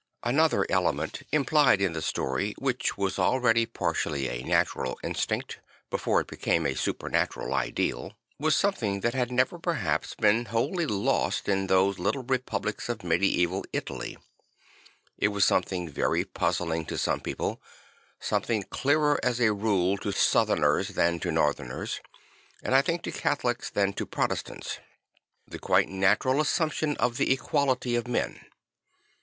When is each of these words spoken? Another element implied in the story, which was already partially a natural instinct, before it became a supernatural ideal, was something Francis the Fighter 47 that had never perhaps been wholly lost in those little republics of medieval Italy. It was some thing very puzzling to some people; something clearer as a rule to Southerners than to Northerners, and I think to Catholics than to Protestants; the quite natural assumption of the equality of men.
Another 0.23 0.65
element 0.67 1.21
implied 1.31 1.79
in 1.79 1.93
the 1.93 2.01
story, 2.01 2.55
which 2.57 2.97
was 2.97 3.19
already 3.19 3.67
partially 3.67 4.27
a 4.29 4.41
natural 4.41 4.97
instinct, 5.03 5.59
before 5.91 6.19
it 6.19 6.25
became 6.25 6.65
a 6.65 6.73
supernatural 6.73 7.53
ideal, 7.53 8.13
was 8.39 8.55
something 8.55 8.99
Francis 8.99 9.11
the 9.11 9.11
Fighter 9.11 9.27
47 9.27 9.27
that 9.27 9.27
had 9.27 9.31
never 9.47 9.59
perhaps 9.59 10.15
been 10.15 10.45
wholly 10.45 10.87
lost 10.87 11.47
in 11.47 11.67
those 11.67 11.99
little 11.99 12.23
republics 12.23 12.89
of 12.89 13.03
medieval 13.03 13.63
Italy. 13.71 14.17
It 15.19 15.27
was 15.27 15.45
some 15.45 15.61
thing 15.61 15.87
very 15.87 16.25
puzzling 16.25 16.83
to 16.85 16.97
some 16.97 17.19
people; 17.19 17.61
something 18.19 18.63
clearer 18.71 19.19
as 19.21 19.39
a 19.39 19.53
rule 19.53 19.99
to 19.99 20.11
Southerners 20.11 20.87
than 20.95 21.19
to 21.19 21.31
Northerners, 21.31 21.99
and 22.63 22.73
I 22.73 22.81
think 22.81 23.03
to 23.03 23.11
Catholics 23.11 23.69
than 23.69 23.93
to 23.93 24.07
Protestants; 24.07 24.79
the 25.47 25.59
quite 25.59 25.89
natural 25.89 26.41
assumption 26.41 26.97
of 26.97 27.17
the 27.17 27.31
equality 27.31 27.93
of 27.95 28.07
men. 28.07 28.43